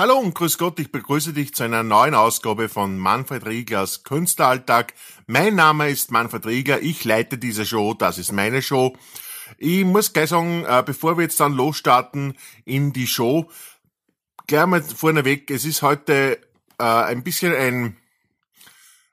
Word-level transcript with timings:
Hallo 0.00 0.16
und 0.16 0.32
grüß 0.32 0.58
Gott, 0.58 0.78
ich 0.78 0.92
begrüße 0.92 1.32
dich 1.32 1.54
zu 1.54 1.64
einer 1.64 1.82
neuen 1.82 2.14
Ausgabe 2.14 2.68
von 2.68 2.98
Manfred 2.98 3.44
Rieglers 3.44 4.04
Künstleralltag. 4.04 4.94
Mein 5.26 5.56
Name 5.56 5.90
ist 5.90 6.12
Manfred 6.12 6.46
Riegler, 6.46 6.80
ich 6.80 7.04
leite 7.04 7.36
diese 7.36 7.66
Show, 7.66 7.94
das 7.94 8.16
ist 8.16 8.30
meine 8.30 8.62
Show. 8.62 8.96
Ich 9.56 9.84
muss 9.84 10.12
gleich 10.12 10.28
sagen, 10.28 10.64
äh, 10.64 10.84
bevor 10.86 11.18
wir 11.18 11.22
jetzt 11.24 11.40
dann 11.40 11.54
losstarten 11.54 12.38
in 12.64 12.92
die 12.92 13.08
Show, 13.08 13.50
gleich 14.46 14.66
mal 14.66 14.84
vorneweg, 14.84 15.50
es 15.50 15.64
ist 15.64 15.82
heute 15.82 16.38
äh, 16.78 16.84
ein 16.84 17.24
bisschen 17.24 17.52
ein 17.52 17.96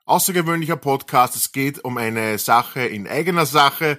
außergewöhnlicher 0.04 0.76
Podcast. 0.76 1.34
Es 1.34 1.50
geht 1.50 1.82
um 1.84 1.96
eine 1.96 2.38
Sache 2.38 2.82
in 2.82 3.08
eigener 3.08 3.46
Sache, 3.46 3.98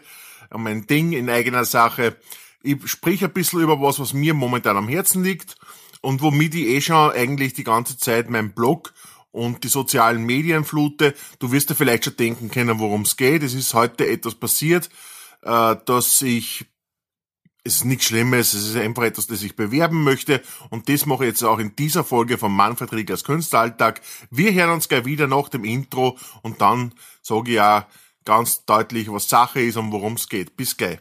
um 0.52 0.66
ein 0.68 0.88
Ding 0.88 1.12
in 1.12 1.30
eigener 1.30 1.66
Sache. 1.66 2.16
Ich 2.64 2.88
sprich 2.90 3.26
ein 3.26 3.34
bisschen 3.34 3.60
über 3.60 3.82
was, 3.82 4.00
was 4.00 4.14
mir 4.14 4.34
momentan 4.34 4.78
am 4.78 4.88
Herzen 4.88 5.22
liegt 5.22 5.58
und 6.02 6.22
womit 6.22 6.56
ich 6.56 6.68
eh 6.68 6.82
schon 6.82 7.12
eigentlich 7.12 7.54
die 7.54 7.64
ganze 7.64 7.98
Zeit 7.98 8.30
meinen 8.30 8.54
Blog 8.54 8.94
und 9.32 9.64
die 9.64 9.68
sozialen 9.68 10.24
Medien 10.24 10.66
flute. 10.66 11.14
Du 11.40 11.52
wirst 11.52 11.70
dir 11.70 11.76
vielleicht 11.76 12.06
schon 12.06 12.18
denken 12.18 12.50
können, 12.50 12.80
worum 12.80 13.02
es 13.02 13.18
geht. 13.18 13.44
Es 13.44 13.54
ist 13.54 13.74
heute 13.74 14.08
etwas 14.08 14.36
passiert, 14.36 14.90
äh, 15.44 15.76
dass 15.86 16.22
ich 16.22 16.66
es 17.64 17.76
ist 17.76 17.86
nichts 17.86 18.06
Schlimmes, 18.06 18.54
es 18.54 18.70
ist 18.70 18.78
einfach 18.78 19.04
etwas, 19.04 19.28
das 19.28 19.44
ich 19.44 19.58
bewerben 19.58 20.02
möchte 20.02 20.42
und 20.70 20.88
das 20.88 21.06
mache 21.06 21.26
ich 21.26 21.32
jetzt 21.32 21.44
auch 21.44 21.60
in 21.60 21.76
dieser 21.76 22.06
Folge 22.06 22.38
von 22.38 22.54
Manfred 22.54 22.94
Riegers 22.94 23.26
Künstleralltag. 23.26 24.00
Wir 24.32 24.54
hören 24.54 24.70
uns 24.70 24.88
gleich 24.88 25.04
wieder 25.04 25.28
nach 25.28 25.50
dem 25.50 25.66
Intro 25.66 26.18
und 26.44 26.62
dann 26.62 26.94
sage 27.22 27.50
ich 27.50 27.56
ja 27.58 27.86
ganz 28.24 28.64
deutlich, 28.64 29.12
was 29.12 29.28
Sache 29.28 29.60
ist 29.62 29.76
und 29.76 29.92
worum 29.92 30.14
es 30.14 30.30
geht. 30.30 30.56
Bis 30.56 30.78
gleich. 30.78 31.00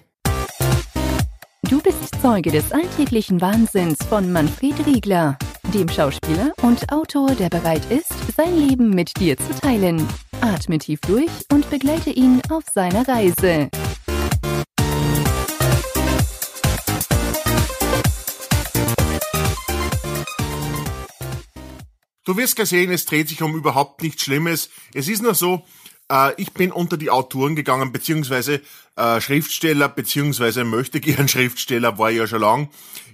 Du 1.69 1.83
bist 1.83 2.21
Zeuge 2.23 2.53
des 2.53 2.71
alltäglichen 2.71 3.41
Wahnsinns 3.41 3.99
von 4.09 4.31
Manfred 4.31 4.87
Riegler, 4.87 5.37
dem 5.75 5.89
Schauspieler 5.89 6.53
und 6.63 6.93
Autor, 6.93 7.35
der 7.35 7.49
bereit 7.49 7.85
ist, 7.91 8.13
sein 8.37 8.57
Leben 8.57 8.91
mit 8.91 9.11
dir 9.19 9.37
zu 9.37 9.53
teilen. 9.61 10.07
Atme 10.41 10.79
tief 10.79 11.01
durch 11.01 11.31
und 11.53 11.69
begleite 11.69 12.11
ihn 12.11 12.41
auf 12.51 12.63
seiner 12.73 13.09
Reise. 13.09 13.69
Du 22.25 22.37
wirst 22.37 22.55
gesehen, 22.55 22.93
es 22.93 23.07
dreht 23.07 23.29
sich 23.29 23.43
um 23.43 23.57
überhaupt 23.57 24.03
nichts 24.03 24.23
Schlimmes. 24.23 24.71
Es 24.95 25.09
ist 25.09 25.23
nur 25.23 25.35
so, 25.35 25.65
äh, 26.11 26.33
ich 26.37 26.53
bin 26.53 26.73
unter 26.73 26.97
die 26.97 27.11
Autoren 27.11 27.57
gegangen, 27.57 27.93
beziehungsweise 27.93 28.61
äh, 28.97 29.21
Schriftsteller, 29.21 29.89
beziehungsweise 29.89 30.65
möchte 30.65 31.01
gern 31.01 31.29
Schriftsteller, 31.29 31.99
war 31.99 32.11
ich 32.11 32.19
ja 32.19 32.27
schon 32.27 32.41
lang. 32.41 32.69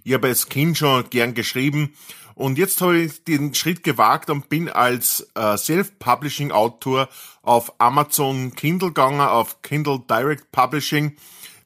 Ich 0.04 0.14
habe 0.14 0.28
als 0.28 0.48
Kind 0.48 0.78
schon 0.78 1.08
gern 1.10 1.34
geschrieben. 1.34 1.94
Und 2.34 2.56
jetzt 2.56 2.80
habe 2.80 2.98
ich 2.98 3.24
den 3.24 3.54
Schritt 3.54 3.84
gewagt 3.84 4.30
und 4.30 4.48
bin 4.48 4.70
als 4.70 5.28
äh, 5.34 5.56
Self-Publishing-Autor 5.56 7.08
auf 7.42 7.74
Amazon 7.78 8.54
Kindle 8.54 8.88
gegangen, 8.88 9.20
auf 9.20 9.60
Kindle 9.62 10.02
Direct 10.08 10.50
Publishing. 10.50 11.16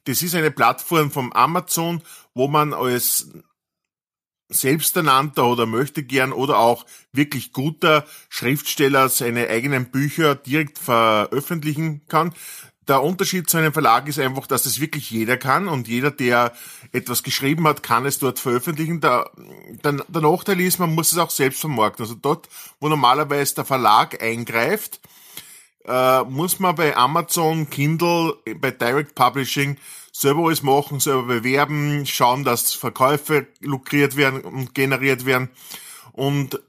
Das 0.03 0.21
ist 0.21 0.35
eine 0.35 0.51
Plattform 0.51 1.09
vom 1.09 1.31
Amazon, 1.33 2.01
wo 2.33 2.47
man 2.47 2.73
als 2.73 3.29
selbsternannter 4.49 5.45
oder 5.45 5.65
möchte 5.65 6.03
gern 6.03 6.31
oder 6.31 6.59
auch 6.59 6.85
wirklich 7.11 7.51
guter 7.51 8.05
Schriftsteller 8.29 9.09
seine 9.09 9.49
eigenen 9.49 9.91
Bücher 9.91 10.35
direkt 10.35 10.77
veröffentlichen 10.77 12.01
kann. 12.07 12.33
Der 12.87 13.03
Unterschied 13.03 13.49
zu 13.49 13.57
einem 13.57 13.73
Verlag 13.73 14.07
ist 14.07 14.17
einfach, 14.17 14.47
dass 14.47 14.65
es 14.65 14.79
wirklich 14.79 15.11
jeder 15.11 15.35
kann 15.35 15.67
und 15.67 15.89
jeder, 15.89 16.09
der 16.09 16.53
etwas 16.93 17.21
geschrieben 17.21 17.67
hat, 17.67 17.83
kann 17.83 18.05
es 18.05 18.19
dort 18.19 18.39
veröffentlichen. 18.39 19.01
Der, 19.01 19.29
der, 19.83 19.93
der 20.07 20.21
Nachteil 20.21 20.61
ist, 20.61 20.79
man 20.79 20.95
muss 20.95 21.11
es 21.11 21.17
auch 21.17 21.29
selbst 21.29 21.59
vermarkten. 21.59 22.05
Also 22.05 22.15
dort, 22.15 22.47
wo 22.79 22.87
normalerweise 22.87 23.55
der 23.55 23.65
Verlag 23.65 24.23
eingreift, 24.23 25.01
äh, 25.83 26.23
muss 26.23 26.59
man 26.59 26.75
bei 26.75 26.95
Amazon, 26.95 27.69
Kindle, 27.69 28.37
bei 28.55 28.71
Direct 28.71 29.15
Publishing 29.15 29.77
selber 30.19 30.45
alles 30.45 30.63
machen, 30.63 30.99
selber 30.99 31.25
bewerben, 31.25 32.05
schauen, 32.07 32.43
dass 32.43 32.73
Verkäufe 32.73 33.47
lukriert 33.59 34.15
werden 34.15 34.41
und 34.41 34.73
generiert 34.73 35.27
werden. 35.27 35.49
Und 36.11 36.59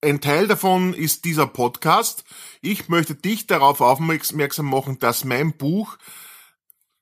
ein 0.00 0.20
Teil 0.20 0.46
davon 0.46 0.94
ist 0.94 1.24
dieser 1.24 1.48
Podcast. 1.48 2.24
Ich 2.60 2.88
möchte 2.88 3.16
dich 3.16 3.48
darauf 3.48 3.80
aufmerksam 3.80 4.66
machen, 4.66 5.00
dass 5.00 5.24
mein 5.24 5.52
Buch 5.56 5.98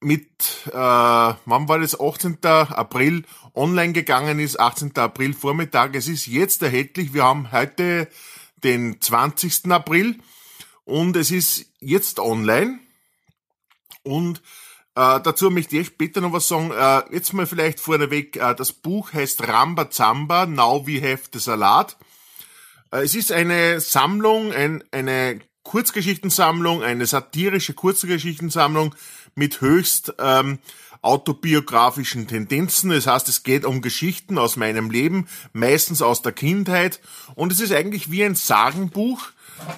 mit, 0.01 0.27
äh, 0.69 0.73
wann 0.73 1.69
war 1.69 1.79
das, 1.79 2.01
18. 2.01 2.39
April 2.47 3.25
online 3.55 3.93
gegangen 3.93 4.39
ist, 4.39 4.59
18. 4.59 4.97
April 4.97 5.35
Vormittag. 5.35 5.95
Es 5.95 6.09
ist 6.09 6.27
jetzt 6.27 6.63
erhältlich. 6.63 7.13
Wir 7.13 7.25
haben 7.25 7.53
heute 7.53 8.09
den 8.65 9.03
20. 9.03 9.71
April 9.71 10.19
und 10.87 11.15
es 11.15 11.31
ist 11.31 11.67
jetzt 11.79 12.21
online. 12.21 12.79
Und 14.03 14.41
äh, 14.99 15.21
dazu 15.23 15.49
möchte 15.51 15.79
ich 15.79 15.87
später 15.87 16.21
noch 16.21 16.33
was 16.33 16.49
sagen. 16.49 16.73
Äh, 16.73 17.15
jetzt 17.15 17.33
mal 17.33 17.47
vielleicht 17.47 17.79
vorneweg, 17.79 18.37
äh, 18.37 18.55
das 18.57 18.73
Buch 18.73 19.13
heißt 19.13 19.47
Ramba 19.47 19.91
Zamba, 19.91 20.47
Now 20.47 20.89
We 20.89 21.01
Have 21.01 21.29
the 21.33 21.39
Salat. 21.39 21.97
Äh, 22.91 23.05
es 23.05 23.15
ist 23.15 23.31
eine 23.31 23.79
Sammlung, 23.79 24.53
ein, 24.53 24.83
eine 24.91 25.39
Kurzgeschichtensammlung, 25.63 26.83
eine 26.83 27.07
satirische 27.07 27.75
Kurzgeschichtensammlung 27.75 28.93
mit 29.37 29.61
höchst 29.61 30.15
ähm, 30.19 30.59
autobiografischen 31.01 32.27
Tendenzen. 32.27 32.91
Das 32.91 33.07
heißt, 33.07 33.29
es 33.29 33.45
geht 33.45 33.65
um 33.65 33.83
Geschichten 33.83 34.37
aus 34.37 34.57
meinem 34.57 34.91
Leben, 34.91 35.29
meistens 35.53 36.03
aus 36.03 36.23
der 36.23 36.33
Kindheit. 36.33 36.99
Und 37.37 37.53
es 37.53 37.61
ist 37.61 37.73
eigentlich 37.73 38.11
wie 38.11 38.25
ein 38.25 38.35
Sagenbuch, 38.35 39.29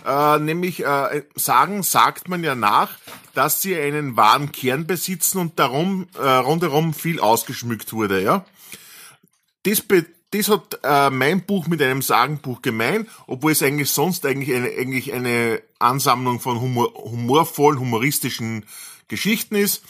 äh, 0.06 0.38
nämlich 0.38 0.84
äh, 0.84 1.22
Sagen 1.34 1.82
sagt 1.82 2.28
man 2.28 2.44
ja 2.44 2.54
nach, 2.54 2.90
dass 3.34 3.62
sie 3.62 3.76
einen 3.76 4.16
wahren 4.16 4.52
Kern 4.52 4.86
besitzen 4.86 5.38
und 5.38 5.58
darum 5.58 6.08
äh, 6.18 6.26
rundherum 6.26 6.94
viel 6.94 7.20
ausgeschmückt 7.20 7.92
wurde. 7.92 8.22
Ja, 8.22 8.44
das, 9.64 9.84
das 10.30 10.48
hat 10.48 10.80
äh, 10.82 11.10
mein 11.10 11.42
Buch 11.42 11.66
mit 11.66 11.82
einem 11.82 12.02
Sagenbuch 12.02 12.62
gemein, 12.62 13.08
obwohl 13.26 13.52
es 13.52 13.62
eigentlich 13.62 13.90
sonst 13.90 14.24
eigentlich 14.26 14.54
eine, 14.54 14.68
eigentlich 14.68 15.12
eine 15.12 15.62
Ansammlung 15.78 16.40
von 16.40 16.60
humor, 16.60 16.92
humorvollen, 16.94 17.80
humoristischen 17.80 18.64
Geschichten 19.08 19.56
ist. 19.56 19.82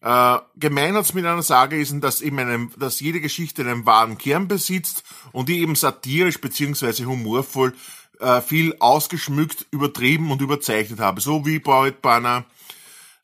Äh, 0.00 0.38
gemein 0.56 0.94
hat's 0.94 1.14
mit 1.14 1.24
einer 1.24 1.42
Sage 1.42 1.80
ist, 1.80 1.94
dass 2.00 2.20
eben 2.20 2.38
einem, 2.38 2.70
dass 2.76 3.00
jede 3.00 3.20
Geschichte 3.20 3.62
einen 3.62 3.86
wahren 3.86 4.18
Kern 4.18 4.48
besitzt 4.48 5.02
und 5.32 5.48
die 5.48 5.60
eben 5.60 5.76
satirisch 5.76 6.40
beziehungsweise 6.40 7.06
humorvoll 7.06 7.74
äh, 8.20 8.40
viel 8.40 8.76
ausgeschmückt, 8.78 9.66
übertrieben 9.70 10.30
und 10.30 10.40
überzeichnet 10.40 11.00
habe. 11.00 11.20
So 11.20 11.46
wie 11.46 11.58
bei, 11.58 11.90
bei 11.90 12.16
einer 12.16 12.44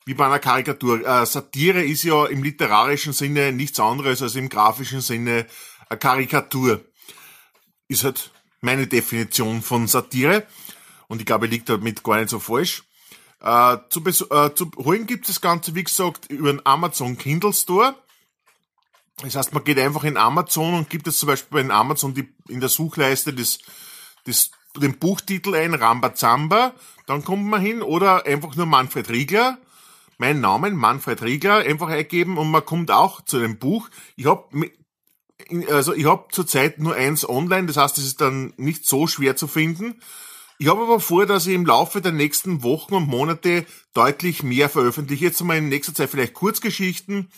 wie 0.05 0.13
bei 0.13 0.25
einer 0.25 0.39
Karikatur. 0.39 1.05
Äh, 1.05 1.25
Satire 1.25 1.83
ist 1.83 2.03
ja 2.03 2.25
im 2.25 2.43
literarischen 2.43 3.13
Sinne 3.13 3.51
nichts 3.51 3.79
anderes 3.79 4.21
als 4.21 4.35
im 4.35 4.49
grafischen 4.49 5.01
Sinne 5.01 5.45
eine 5.89 5.99
Karikatur. 5.99 6.81
Ist 7.87 8.03
halt 8.03 8.31
meine 8.61 8.87
Definition 8.87 9.61
von 9.61 9.87
Satire. 9.87 10.47
Und 11.07 11.19
ich 11.19 11.25
glaube, 11.25 11.47
liegt 11.47 11.69
damit 11.69 12.03
gar 12.03 12.17
nicht 12.17 12.29
so 12.29 12.39
falsch. 12.39 12.83
Äh, 13.41 13.77
zu, 13.89 14.01
äh, 14.29 14.53
zu 14.53 14.71
holen 14.77 15.07
gibt 15.07 15.25
es 15.25 15.35
das 15.35 15.41
Ganze, 15.41 15.75
wie 15.75 15.83
gesagt, 15.83 16.31
über 16.31 16.51
den 16.51 16.65
Amazon 16.65 17.17
Kindle 17.17 17.53
Store. 17.53 17.95
Das 19.21 19.35
heißt, 19.35 19.53
man 19.53 19.63
geht 19.63 19.77
einfach 19.77 20.03
in 20.03 20.17
Amazon 20.17 20.73
und 20.73 20.89
gibt 20.89 21.07
es 21.07 21.19
zum 21.19 21.27
Beispiel 21.27 21.59
in 21.59 21.71
Amazon 21.71 22.13
die, 22.13 22.33
in 22.47 22.59
der 22.59 22.69
Suchleiste 22.69 23.33
das, 23.33 23.59
das, 24.25 24.51
den 24.77 24.97
Buchtitel 24.97 25.55
ein, 25.55 25.73
Rambazamba, 25.73 26.73
dann 27.05 27.23
kommt 27.23 27.45
man 27.45 27.61
hin, 27.61 27.81
oder 27.81 28.25
einfach 28.25 28.55
nur 28.55 28.65
Manfred 28.65 29.09
Riegler, 29.09 29.57
meinen 30.17 30.41
Namen, 30.41 30.75
Manfred 30.75 31.21
Riegler, 31.21 31.57
einfach 31.57 31.89
eingeben 31.89 32.37
und 32.37 32.51
man 32.51 32.63
kommt 32.63 32.91
auch 32.91 33.21
zu 33.21 33.39
dem 33.39 33.57
Buch. 33.57 33.89
Ich 34.15 34.25
habe 34.25 34.69
also 35.69 35.93
ich 35.93 36.05
habe 36.05 36.25
zurzeit 36.31 36.79
nur 36.79 36.95
eins 36.95 37.27
online, 37.27 37.67
das 37.67 37.77
heißt, 37.77 37.97
es 37.97 38.05
ist 38.05 38.21
dann 38.21 38.53
nicht 38.57 38.85
so 38.85 39.07
schwer 39.07 39.35
zu 39.35 39.47
finden. 39.47 39.99
Ich 40.59 40.67
habe 40.67 40.83
aber 40.83 40.99
vor, 40.99 41.25
dass 41.25 41.47
ich 41.47 41.55
im 41.55 41.65
Laufe 41.65 42.01
der 42.01 42.11
nächsten 42.11 42.61
Wochen 42.61 42.93
und 42.93 43.07
Monate 43.07 43.65
deutlich 43.93 44.43
mehr 44.43 44.69
veröffentliche. 44.69 45.25
Jetzt 45.25 45.41
einmal 45.41 45.57
in 45.57 45.69
nächster 45.69 45.95
Zeit 45.95 46.11
vielleicht 46.11 46.35
Kurzgeschichten, 46.35 47.31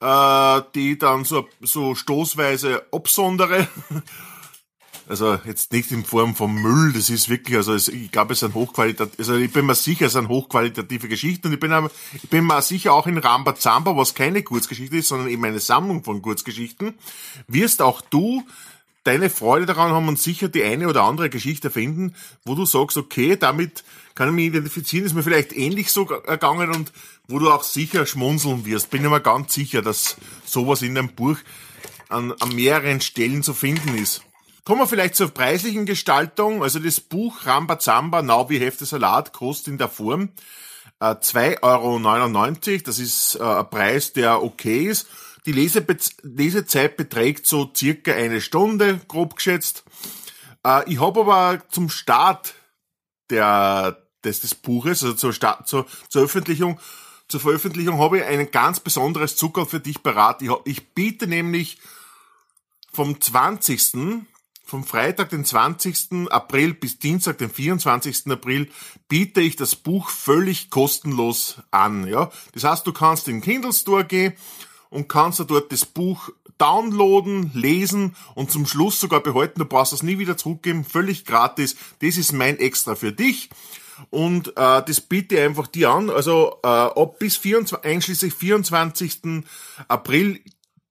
äh, 0.00 0.60
die 0.74 0.96
dann 0.96 1.24
so, 1.24 1.48
so 1.60 1.96
stoßweise 1.96 2.86
absondere 2.92 3.66
also 5.08 5.38
jetzt 5.44 5.72
nicht 5.72 5.90
in 5.90 6.04
Form 6.04 6.34
von 6.34 6.54
Müll, 6.54 6.92
das 6.92 7.10
ist 7.10 7.28
wirklich, 7.28 7.56
also 7.56 7.74
es, 7.74 7.88
ich 7.88 8.10
glaube, 8.10 8.32
es 8.34 8.40
sind 8.40 8.54
hochqualitativ, 8.54 9.18
also 9.18 9.34
ich 9.34 9.52
bin 9.52 9.66
mir 9.66 9.74
sicher, 9.74 10.06
es 10.06 10.12
sind 10.12 10.28
hochqualitative 10.28 11.08
Geschichten 11.08 11.48
und 11.48 11.54
ich 11.54 11.60
bin, 11.60 11.72
ich 12.14 12.30
bin 12.30 12.46
mir 12.46 12.62
sicher 12.62 12.92
auch 12.92 13.06
in 13.06 13.18
Rambazamba, 13.18 13.96
was 13.96 14.14
keine 14.14 14.42
Kurzgeschichte 14.42 14.96
ist, 14.96 15.08
sondern 15.08 15.28
eben 15.28 15.44
eine 15.44 15.60
Sammlung 15.60 16.04
von 16.04 16.22
Kurzgeschichten, 16.22 16.94
wirst 17.48 17.82
auch 17.82 18.00
du 18.00 18.44
deine 19.04 19.30
Freude 19.30 19.66
daran 19.66 19.92
haben 19.92 20.08
und 20.08 20.18
sicher 20.18 20.48
die 20.48 20.62
eine 20.62 20.88
oder 20.88 21.02
andere 21.02 21.30
Geschichte 21.30 21.70
finden, 21.70 22.14
wo 22.44 22.54
du 22.54 22.64
sagst, 22.64 22.96
okay, 22.96 23.36
damit 23.36 23.84
kann 24.14 24.28
ich 24.28 24.34
mich 24.34 24.46
identifizieren, 24.46 25.06
ist 25.06 25.14
mir 25.14 25.22
vielleicht 25.22 25.52
ähnlich 25.52 25.90
so 25.90 26.08
ergangen 26.08 26.70
und 26.70 26.92
wo 27.26 27.38
du 27.38 27.50
auch 27.50 27.64
sicher 27.64 28.06
schmunzeln 28.06 28.64
wirst. 28.64 28.90
Bin 28.90 29.04
ich 29.04 29.10
mir 29.10 29.20
ganz 29.20 29.54
sicher, 29.54 29.82
dass 29.82 30.16
sowas 30.44 30.82
in 30.82 30.94
deinem 30.94 31.08
Buch 31.08 31.38
an, 32.08 32.32
an 32.32 32.54
mehreren 32.54 33.00
Stellen 33.00 33.42
zu 33.42 33.54
finden 33.54 33.96
ist. 33.96 34.22
Kommen 34.64 34.80
wir 34.80 34.86
vielleicht 34.86 35.16
zur 35.16 35.30
preislichen 35.30 35.86
Gestaltung. 35.86 36.62
Also 36.62 36.78
das 36.78 37.00
Buch 37.00 37.46
Rambazamba, 37.46 38.22
Now 38.22 38.48
wie 38.48 38.60
Hefte 38.60 38.86
Salat, 38.86 39.32
kostet 39.32 39.68
in 39.68 39.78
der 39.78 39.88
Form 39.88 40.30
äh, 41.00 41.06
2,99 41.06 41.62
Euro. 41.62 42.82
Das 42.84 42.98
ist 43.00 43.34
äh, 43.34 43.42
ein 43.42 43.70
Preis, 43.70 44.12
der 44.12 44.42
okay 44.42 44.86
ist. 44.86 45.08
Die 45.46 45.52
Lesebe 45.52 45.96
Lesezeit 46.22 46.96
beträgt 46.96 47.46
so 47.46 47.72
circa 47.74 48.12
eine 48.12 48.40
Stunde, 48.40 49.00
grob 49.08 49.34
geschätzt. 49.34 49.82
Äh, 50.64 50.88
ich 50.92 51.00
habe 51.00 51.22
aber 51.22 51.62
zum 51.68 51.90
Start 51.90 52.54
der, 53.30 54.06
des, 54.22 54.40
des 54.40 54.54
Buches, 54.54 55.02
also 55.02 55.16
zur, 55.16 55.32
Start, 55.32 55.66
zur, 55.66 55.86
zur 56.08 56.28
Veröffentlichung, 56.28 56.78
zur 57.26 57.40
Veröffentlichung 57.40 57.98
habe 57.98 58.18
ich 58.18 58.24
ein 58.24 58.48
ganz 58.52 58.78
besonderes 58.78 59.34
Zucker 59.34 59.66
für 59.66 59.80
dich 59.80 60.04
parat. 60.04 60.40
Ich, 60.40 60.50
ich 60.66 60.94
biete 60.94 61.26
nämlich 61.26 61.78
vom 62.92 63.20
20 63.20 63.82
vom 64.72 64.84
Freitag, 64.84 65.28
den 65.28 65.44
20. 65.44 66.30
April 66.30 66.72
bis 66.72 66.98
Dienstag, 66.98 67.36
den 67.36 67.50
24. 67.50 68.22
April, 68.28 68.70
biete 69.06 69.42
ich 69.42 69.54
das 69.54 69.76
Buch 69.76 70.08
völlig 70.08 70.70
kostenlos 70.70 71.58
an. 71.70 72.06
Ja, 72.06 72.30
Das 72.54 72.64
heißt, 72.64 72.86
du 72.86 72.94
kannst 72.94 73.28
in 73.28 73.34
den 73.34 73.42
Kindle 73.42 73.74
Store 73.74 74.02
gehen 74.02 74.32
und 74.88 75.10
kannst 75.10 75.40
dort 75.40 75.72
das 75.72 75.84
Buch 75.84 76.30
downloaden, 76.56 77.50
lesen 77.52 78.16
und 78.34 78.50
zum 78.50 78.64
Schluss 78.64 78.98
sogar 78.98 79.20
behalten. 79.20 79.58
Du 79.58 79.66
brauchst 79.66 79.92
es 79.92 80.02
nie 80.02 80.18
wieder 80.18 80.38
zurückgeben, 80.38 80.86
völlig 80.86 81.26
gratis. 81.26 81.76
Das 82.00 82.16
ist 82.16 82.32
mein 82.32 82.58
Extra 82.58 82.94
für 82.94 83.12
dich. 83.12 83.50
Und 84.08 84.56
äh, 84.56 84.82
das 84.82 85.02
biete 85.02 85.34
ich 85.34 85.42
einfach 85.42 85.66
dir 85.66 85.90
an. 85.90 86.08
Also 86.08 86.60
äh, 86.62 86.66
ab 86.66 87.18
bis 87.18 87.36
24, 87.36 87.84
einschließlich 87.84 88.32
24. 88.32 89.44
April 89.86 90.40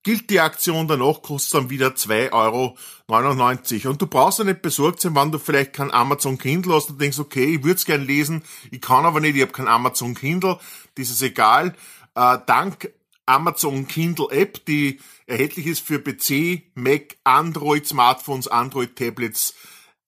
gilt 0.04 0.30
die 0.30 0.40
Aktion, 0.40 0.88
danach 0.88 1.22
kostet 1.22 1.54
dann 1.54 1.70
wieder 1.70 1.90
2,99 1.90 2.32
Euro. 2.34 3.90
Und 3.92 4.02
du 4.02 4.08
brauchst 4.08 4.40
ja 4.40 4.46
nicht 4.46 4.62
besorgt 4.62 5.02
sein, 5.02 5.16
wenn 5.16 5.32
du 5.32 5.38
vielleicht 5.38 5.74
kein 5.74 5.92
Amazon 5.92 6.38
Kindle 6.38 6.76
hast 6.76 6.90
und 6.90 7.02
denkst, 7.02 7.20
okay, 7.20 7.56
ich 7.56 7.64
würde 7.64 7.76
es 7.76 7.86
gern 7.86 8.06
lesen, 8.06 8.44
ich 8.72 8.82
kann 8.82 9.06
aber 9.06 9.20
nicht, 9.20 9.36
ich 9.36 9.42
habe 9.42 9.52
kein 9.52 9.68
Amazon 9.68 10.16
Kindle, 10.16 10.60
das 10.96 11.10
ist 11.10 11.22
egal. 11.22 11.76
Äh, 12.16 12.38
dank 12.46 12.92
Amazon 13.26 13.88
Kindle 13.88 14.28
App, 14.32 14.66
die 14.66 15.00
erhältlich 15.26 15.68
ist 15.68 15.86
für 15.86 16.00
PC, 16.00 16.64
Mac, 16.76 17.18
Android 17.24 17.88
Smartphones, 17.88 18.48
Android 18.48 18.96
Tablets, 18.96 19.54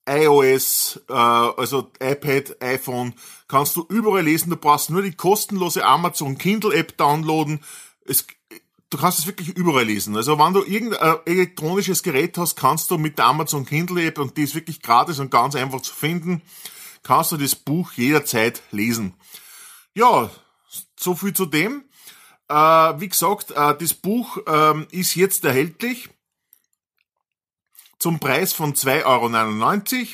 iOS, 0.07 0.99
äh, 1.07 1.13
also 1.13 1.91
iPad, 2.01 2.61
iPhone, 2.61 3.13
kannst 3.47 3.75
du 3.75 3.85
überall 3.87 4.23
lesen. 4.23 4.49
Du 4.49 4.57
brauchst 4.57 4.89
nur 4.89 5.01
die 5.01 5.13
kostenlose 5.13 5.85
Amazon 5.85 6.37
Kindle 6.37 6.73
App 6.73 6.97
downloaden. 6.97 7.61
Es, 8.05 8.27
du 8.93 8.97
kannst 8.99 9.19
es 9.19 9.25
wirklich 9.25 9.49
überall 9.49 9.85
lesen. 9.85 10.15
Also 10.15 10.37
wenn 10.37 10.53
du 10.53 10.63
irgendein 10.63 11.17
elektronisches 11.25 12.03
Gerät 12.03 12.37
hast, 12.37 12.55
kannst 12.55 12.91
du 12.91 12.97
mit 12.97 13.17
der 13.17 13.25
Amazon 13.25 13.65
Kindle 13.65 14.05
App, 14.05 14.19
und 14.19 14.37
die 14.37 14.43
ist 14.43 14.55
wirklich 14.55 14.81
gratis 14.81 15.19
und 15.19 15.31
ganz 15.31 15.55
einfach 15.55 15.81
zu 15.81 15.93
finden, 15.93 16.41
kannst 17.01 17.31
du 17.31 17.37
das 17.37 17.55
Buch 17.55 17.91
jederzeit 17.93 18.61
lesen. 18.71 19.15
Ja, 19.95 20.29
so 20.99 21.15
viel 21.15 21.33
zu 21.33 21.45
dem. 21.45 21.83
Äh, 22.49 22.55
wie 22.55 23.09
gesagt, 23.09 23.51
äh, 23.51 23.75
das 23.77 23.93
Buch 23.93 24.37
äh, 24.45 24.83
ist 24.91 25.15
jetzt 25.15 25.43
erhältlich 25.43 26.09
zum 27.99 28.19
Preis 28.19 28.53
von 28.53 28.75
2,99 28.75 29.05
Euro. 29.05 30.07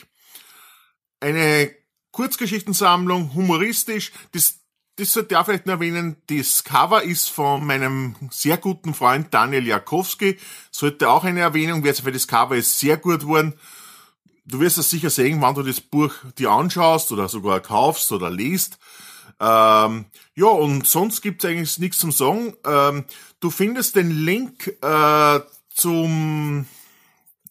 Eine 1.22 1.76
Kurzgeschichtensammlung, 2.12 3.34
humoristisch. 3.34 4.12
Das 4.32 4.59
das 5.00 5.14
sollte 5.14 5.34
ich 5.34 5.38
auch 5.38 5.46
vielleicht 5.46 5.66
noch 5.66 5.76
erwähnen, 5.76 6.18
das 6.28 6.64
Cover 6.64 7.04
ist 7.04 7.30
von 7.30 7.66
meinem 7.66 8.16
sehr 8.32 8.58
guten 8.58 8.94
Freund 8.94 9.34
Daniel 9.34 9.66
Jakowski. 9.66 10.38
Sollte 10.72 11.10
auch 11.10 11.24
eine 11.24 11.40
Erwähnung 11.40 11.84
werden, 11.84 12.06
weil 12.06 12.12
das 12.12 12.28
Cover 12.28 12.56
ist 12.56 12.80
sehr 12.80 12.98
gut 12.98 13.22
geworden. 13.22 13.54
Du 14.46 14.60
wirst 14.60 14.78
es 14.78 14.90
sicher 14.90 15.10
sehen, 15.10 15.42
wenn 15.42 15.56
du 15.56 15.64
das 15.64 15.80
Buch 15.80 16.14
dir 16.38 16.52
anschaust 16.52 17.12
oder 17.12 17.30
sogar 17.30 17.62
kaufst 17.62 18.12
oder 18.12 18.30
liest. 18.30 18.78
Ähm, 19.40 20.06
ja, 20.36 20.48
und 20.48 20.86
sonst 20.86 21.22
gibt's 21.22 21.46
eigentlich 21.46 21.80
nichts 21.80 22.00
zum 22.00 22.12
Sagen. 22.12 22.56
Ähm, 22.66 23.06
du 23.40 23.52
findest 23.52 23.96
den 23.96 24.12
Link 24.12 24.68
äh, 24.82 25.40
zum 25.70 26.66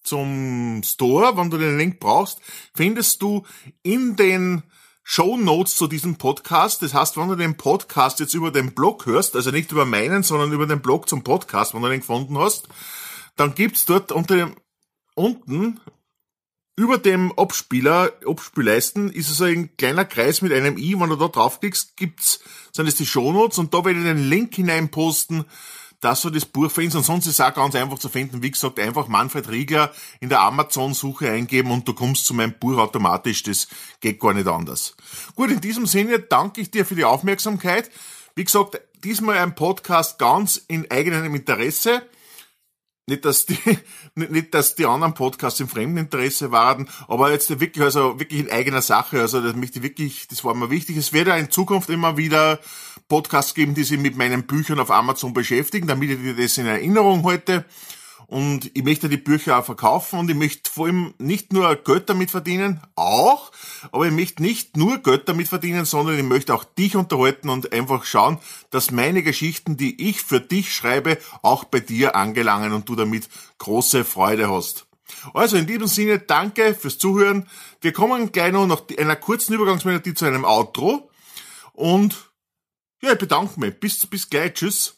zum 0.03 0.83
Store, 0.85 1.37
wenn 1.37 1.51
du 1.51 1.59
den 1.59 1.77
Link 1.77 2.01
brauchst, 2.01 2.41
findest 2.75 3.21
du 3.21 3.45
in 3.83 4.17
den 4.17 4.63
Show 5.11 5.39
Notes 5.39 5.75
zu 5.77 5.87
diesem 5.87 6.17
Podcast. 6.17 6.83
Das 6.83 6.93
heißt, 6.93 7.17
wenn 7.17 7.29
du 7.29 7.35
den 7.35 7.57
Podcast 7.57 8.21
jetzt 8.21 8.35
über 8.35 8.51
den 8.51 8.75
Blog 8.75 9.07
hörst, 9.07 9.37
also 9.37 9.51
nicht 9.51 9.73
über 9.73 9.87
meinen, 9.87 10.23
sondern 10.23 10.53
über 10.53 10.67
den 10.67 10.83
Blog 10.83 11.09
zum 11.09 11.25
Podcast, 11.25 11.73
wenn 11.73 11.81
du 11.81 11.89
den 11.89 12.01
gefunden 12.01 12.37
hast, 12.37 12.69
dann 13.35 13.55
gibt's 13.55 13.87
dort 13.87 14.13
unter 14.13 14.37
dem, 14.37 14.57
unten 15.15 15.81
über 16.77 16.99
dem 16.99 17.33
Abspieler, 17.39 18.13
Abspielleisten 18.27 19.11
ist 19.11 19.35
so 19.35 19.45
ein 19.45 19.75
kleiner 19.79 20.05
Kreis 20.05 20.43
mit 20.43 20.53
einem 20.53 20.77
i. 20.77 21.01
Wenn 21.01 21.09
du 21.09 21.17
da 21.17 21.29
draufklickst, 21.29 21.97
gibt's, 21.97 22.41
sind 22.73 22.87
es 22.87 22.97
die 22.97 23.07
Show 23.07 23.33
Notes 23.33 23.57
und 23.57 23.73
da 23.73 23.87
werde 23.87 24.01
ich 24.01 24.05
den 24.05 24.29
Link 24.29 24.57
hineinposten 24.57 25.47
dass 26.01 26.23
du 26.23 26.31
das 26.31 26.45
Buch 26.45 26.71
findest. 26.71 26.97
Und 26.97 27.05
sonst 27.05 27.27
ist 27.27 27.35
es 27.35 27.41
auch 27.41 27.55
ganz 27.55 27.75
einfach 27.75 27.99
zu 27.99 28.09
finden. 28.09 28.43
Wie 28.43 28.51
gesagt, 28.51 28.79
einfach 28.79 29.09
Manfred 29.09 29.49
Riegler 29.49 29.93
in 30.21 30.29
der 30.29 30.41
Amazon-Suche 30.41 31.31
eingeben 31.31 31.71
und 31.71 31.87
du 31.89 31.95
kommst 31.95 32.27
zu 32.27 32.35
meinem 32.35 32.55
Buch 32.59 32.79
automatisch. 32.79 33.43
Das 33.43 33.69
geht 34.01 34.21
gar 34.21 34.35
nicht 34.35 34.47
anders. 34.47 34.97
Gut, 35.35 35.51
in 35.51 35.61
diesem 35.61 35.87
Sinne 35.87 36.21
danke 36.21 36.61
ich 36.61 36.71
dir 36.71 36.87
für 36.87 36.95
die 36.95 37.05
Aufmerksamkeit. 37.05 37.91
Wie 38.35 38.45
gesagt, 38.45 38.81
diesmal 39.03 39.39
ein 39.39 39.55
Podcast 39.55 40.19
ganz 40.19 40.57
in 40.69 40.91
eigenem 40.91 41.35
Interesse. 41.35 42.03
Nicht, 43.09 43.25
dass 43.25 43.47
die, 43.47 43.59
nicht, 44.15 44.53
dass 44.53 44.75
die 44.75 44.85
anderen 44.85 45.15
Podcasts 45.15 45.61
im 45.61 45.69
Fremdeninteresse 45.69 46.53
waren, 46.53 46.89
aber 47.09 47.33
jetzt 47.33 47.49
wirklich, 47.59 47.83
also 47.83 48.21
wirklich 48.21 48.41
in 48.41 48.51
eigener 48.51 48.83
Sache. 48.83 49.21
Also, 49.21 49.41
das 49.41 49.57
möchte 49.57 49.79
ich 49.79 49.83
wirklich, 49.83 50.29
das 50.29 50.45
war 50.45 50.55
mir 50.55 50.69
wichtig. 50.69 50.99
Es 50.99 51.15
wird 51.15 51.29
ja 51.29 51.37
in 51.37 51.51
Zukunft 51.51 51.89
immer 51.89 52.19
wieder 52.19 52.61
Podcasts 53.09 53.55
geben, 53.55 53.75
die 53.75 53.85
sich 53.85 53.99
mit 53.99 54.17
meinen 54.19 54.47
Büchern 54.47 54.79
auf 54.79 54.91
Amazon 54.91 55.33
beschäftigen, 55.33 55.87
damit 55.87 56.11
ich 56.11 56.19
dir 56.21 56.37
das 56.37 56.59
in 56.59 56.67
Erinnerung 56.67 57.25
halte. 57.25 57.65
Und 58.27 58.71
ich 58.75 58.85
möchte 58.85 59.09
die 59.09 59.17
Bücher 59.17 59.59
auch 59.59 59.65
verkaufen 59.65 60.19
und 60.19 60.29
ich 60.29 60.37
möchte 60.37 60.71
vor 60.71 60.87
allem 60.87 61.15
nicht 61.19 61.53
nur 61.53 61.75
Geld 61.77 62.11
damit 62.11 62.31
verdienen, 62.31 62.81
auch, 62.95 63.51
aber 63.91 64.07
ich 64.07 64.13
möchte 64.13 64.43
nicht 64.43 64.77
nur 64.77 64.99
Geld 64.99 65.29
damit 65.29 65.49
verdienen, 65.49 65.87
sondern 65.87 66.19
ich 66.19 66.25
möchte 66.25 66.55
auch 66.55 66.65
dich 66.65 66.97
unterhalten 66.97 67.49
und 67.49 67.73
einfach 67.73 68.05
schauen, 68.05 68.39
dass 68.71 68.91
meine 68.91 69.23
Geschichten, 69.23 69.77
die 69.77 70.09
ich 70.09 70.21
für 70.21 70.41
dich 70.41 70.75
schreibe, 70.75 71.19
auch 71.43 71.65
bei 71.65 71.81
dir 71.81 72.17
angelangen 72.17 72.73
und 72.73 72.89
du 72.89 72.97
damit 72.97 73.29
große 73.59 74.05
Freude 74.05 74.51
hast. 74.51 74.87
Also 75.33 75.57
in 75.57 75.67
diesem 75.67 75.87
Sinne, 75.87 76.19
danke 76.19 76.75
fürs 76.75 76.99
Zuhören. 76.99 77.49
Wir 77.81 77.93
kommen 77.93 78.31
gleich 78.31 78.53
noch 78.53 78.67
nach 78.67 78.83
einer 78.99 79.17
kurzen 79.17 79.55
Übergangsmelodie 79.55 80.13
zu 80.13 80.27
einem 80.27 80.45
Outro 80.45 81.11
und 81.73 82.29
ja, 83.01 83.13
ich 83.13 83.19
bedanke 83.19 83.61
mich. 83.61 83.79
Bis, 83.79 84.07
bis 84.07 84.29
gleich. 84.29 84.55
Tschüss. 84.55 84.98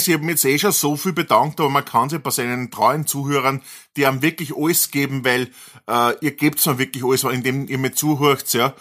Weiß, 0.00 0.08
ich 0.08 0.14
habe 0.14 0.24
mir 0.24 0.32
jetzt 0.32 0.44
eh 0.44 0.58
schon 0.58 0.72
so 0.72 0.96
viel 0.96 1.12
bedankt, 1.12 1.60
aber 1.60 1.68
man 1.68 1.84
kann 1.84 2.08
sich 2.08 2.20
bei 2.20 2.30
seinen 2.30 2.70
treuen 2.70 3.06
Zuhörern, 3.06 3.62
die 3.96 4.06
haben 4.06 4.22
wirklich 4.22 4.56
alles 4.56 4.90
geben, 4.90 5.24
weil 5.24 5.50
äh, 5.88 6.14
ihr 6.20 6.32
gebt 6.32 6.64
mir 6.64 6.78
wirklich 6.78 7.04
alles, 7.04 7.24
indem 7.24 7.68
ihr 7.68 7.78
mir 7.78 7.92
zuhört, 7.92 8.52
ja. 8.52 8.74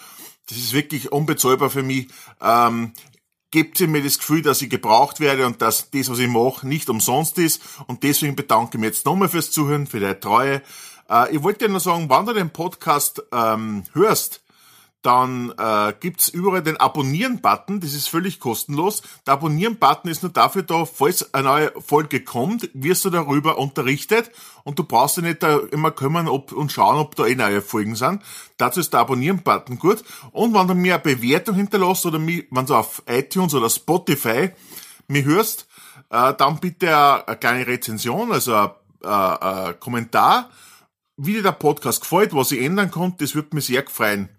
Das 0.47 0.57
ist 0.57 0.73
wirklich 0.73 1.11
unbezahlbar 1.11 1.69
für 1.69 1.83
mich. 1.83 2.07
Ähm, 2.41 2.93
gebt 3.51 3.79
ihr 3.79 3.87
mir 3.87 4.01
das 4.01 4.17
Gefühl, 4.17 4.41
dass 4.41 4.61
ich 4.61 4.69
gebraucht 4.69 5.19
werde 5.19 5.45
und 5.45 5.61
dass 5.61 5.91
das, 5.91 6.09
was 6.09 6.19
ich 6.19 6.27
mache, 6.27 6.67
nicht 6.67 6.89
umsonst 6.89 7.37
ist. 7.37 7.61
Und 7.85 8.01
deswegen 8.03 8.35
bedanke 8.35 8.77
ich 8.77 8.79
mich 8.79 8.87
jetzt 8.89 9.05
nochmal 9.05 9.29
fürs 9.29 9.51
Zuhören, 9.51 9.85
für 9.85 9.99
deine 9.99 10.19
Treue. 10.19 10.61
Äh, 11.09 11.35
ich 11.35 11.43
wollte 11.43 11.65
dir 11.65 11.71
nur 11.71 11.79
sagen, 11.79 12.05
wann 12.07 12.25
du 12.25 12.33
den 12.33 12.49
Podcast 12.49 13.21
ähm, 13.31 13.83
hörst, 13.93 14.41
dann 15.01 15.53
äh, 15.57 15.93
gibt's 15.97 16.27
überall 16.27 16.61
den 16.61 16.77
Abonnieren-Button, 16.77 17.79
das 17.79 17.93
ist 17.93 18.09
völlig 18.09 18.39
kostenlos. 18.39 19.01
Der 19.25 19.35
Abonnieren-Button 19.35 20.11
ist 20.11 20.23
nur 20.23 20.31
dafür 20.31 20.63
da, 20.63 20.85
falls 20.85 21.33
eine 21.33 21.47
neue 21.47 21.71
Folge 21.79 22.21
kommt, 22.21 22.69
wirst 22.73 23.05
du 23.05 23.09
darüber 23.09 23.57
unterrichtet 23.57 24.29
und 24.65 24.77
du 24.77 24.83
brauchst 24.83 25.15
dich 25.15 25.23
nicht 25.23 25.41
da 25.41 25.57
immer 25.71 25.91
kümmern 25.91 26.27
ob, 26.27 26.51
und 26.51 26.71
schauen, 26.73 26.97
ob 26.97 27.15
da 27.15 27.25
eh 27.25 27.35
neue 27.35 27.61
Folgen 27.61 27.95
sind. 27.95 28.21
Dazu 28.57 28.81
ist 28.81 28.91
der 28.91 28.99
Abonnieren-Button 29.01 29.79
gut. 29.79 30.03
Und 30.31 30.53
wenn 30.53 30.67
du 30.67 30.75
mir 30.75 30.95
eine 30.95 31.03
Bewertung 31.03 31.55
hinterlässt 31.55 32.05
oder 32.05 32.19
mich, 32.19 32.47
wenn 32.51 32.65
du 32.65 32.75
auf 32.75 33.01
iTunes 33.07 33.53
oder 33.53 33.69
Spotify 33.69 34.49
mich 35.07 35.23
hörst, 35.23 35.65
äh, 36.09 36.33
dann 36.33 36.59
bitte 36.59 36.87
eine, 36.89 37.27
eine 37.27 37.37
kleine 37.37 37.67
Rezension, 37.67 38.33
also 38.33 38.53
ein, 38.53 38.71
ein, 39.03 39.37
ein 39.41 39.79
Kommentar 39.79 40.49
wie 41.21 41.33
dir 41.33 41.43
der 41.43 41.51
Podcast 41.51 42.01
gefällt, 42.01 42.33
was 42.33 42.53
ich 42.53 42.61
ändern 42.61 42.91
konnte, 42.91 43.25
das 43.25 43.35
würde 43.35 43.49
mich 43.53 43.65
sehr 43.65 43.83
freuen. 43.87 44.29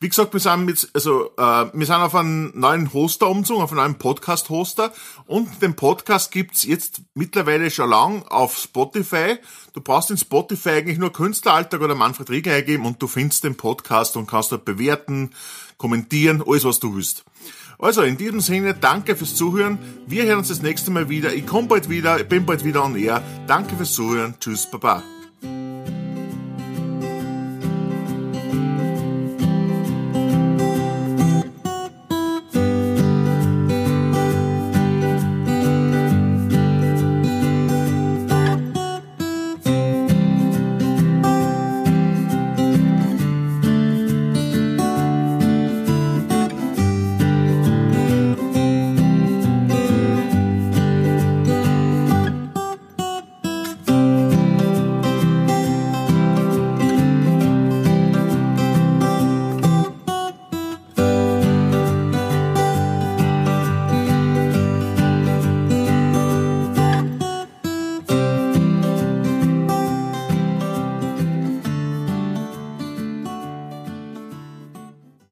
Wie 0.00 0.08
gesagt, 0.08 0.32
wir 0.32 0.40
sind 0.40 0.68
jetzt, 0.68 0.88
also, 0.94 1.32
äh, 1.36 1.66
wir 1.72 1.86
sind 1.86 1.96
auf 1.96 2.14
einen 2.14 2.58
neuen 2.58 2.92
Hoster 2.94 3.28
umgezogen, 3.28 3.62
auf 3.62 3.72
einen 3.72 3.80
neuen 3.80 3.98
Podcast-Hoster 3.98 4.90
und 5.26 5.60
den 5.60 5.76
Podcast 5.76 6.32
gibt's 6.32 6.64
jetzt 6.64 7.02
mittlerweile 7.14 7.70
schon 7.70 7.90
lang 7.90 8.22
auf 8.28 8.56
Spotify. 8.56 9.36
Du 9.74 9.82
brauchst 9.82 10.10
in 10.10 10.16
Spotify 10.16 10.70
eigentlich 10.70 10.98
nur 10.98 11.12
Künstleralltag 11.12 11.82
oder 11.82 11.94
Manfred 11.94 12.30
Rieger 12.30 12.54
eingeben 12.54 12.86
und 12.86 13.02
du 13.02 13.06
findest 13.06 13.44
den 13.44 13.56
Podcast 13.56 14.16
und 14.16 14.26
kannst 14.26 14.50
dort 14.50 14.64
bewerten, 14.64 15.32
kommentieren, 15.76 16.42
alles 16.46 16.64
was 16.64 16.80
du 16.80 16.96
willst. 16.96 17.24
Also 17.78 18.00
in 18.02 18.16
diesem 18.16 18.40
Sinne, 18.40 18.74
danke 18.74 19.14
fürs 19.14 19.34
Zuhören. 19.34 19.78
Wir 20.06 20.24
hören 20.24 20.38
uns 20.38 20.48
das 20.48 20.62
nächste 20.62 20.90
Mal 20.90 21.10
wieder. 21.10 21.34
Ich 21.34 21.46
komme 21.46 21.68
bald 21.68 21.90
wieder, 21.90 22.18
ich 22.18 22.28
bin 22.28 22.46
bald 22.46 22.64
wieder 22.64 22.82
on 22.82 22.96
air. 22.96 23.22
Danke 23.46 23.76
fürs 23.76 23.92
Zuhören. 23.92 24.34
Tschüss, 24.40 24.70
Baba. 24.70 25.02